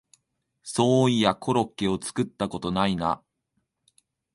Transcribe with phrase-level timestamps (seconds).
[0.63, 3.21] そういやコロッケを作ったことないな